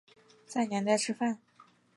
[0.47, 1.39] 在娘家吃饭